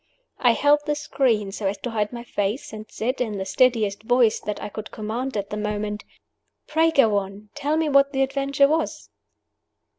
[0.39, 3.45] I held the screen so as to hide my face; and I said, in the
[3.45, 6.05] steadiest voice that I could command at the moment,
[6.65, 7.49] "Pray go on!
[7.53, 9.09] pray tell me what the adventure was!"